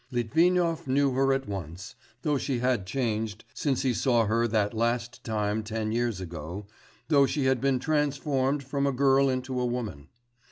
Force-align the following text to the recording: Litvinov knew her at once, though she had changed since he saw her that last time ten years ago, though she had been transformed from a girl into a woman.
Litvinov 0.09 0.87
knew 0.87 1.11
her 1.11 1.31
at 1.31 1.47
once, 1.47 1.93
though 2.23 2.39
she 2.39 2.57
had 2.57 2.87
changed 2.87 3.45
since 3.53 3.83
he 3.83 3.93
saw 3.93 4.25
her 4.25 4.47
that 4.47 4.73
last 4.73 5.23
time 5.23 5.61
ten 5.61 5.91
years 5.91 6.19
ago, 6.19 6.65
though 7.09 7.27
she 7.27 7.45
had 7.45 7.61
been 7.61 7.77
transformed 7.77 8.63
from 8.63 8.87
a 8.87 8.91
girl 8.91 9.29
into 9.29 9.59
a 9.59 9.63
woman. 9.67 10.07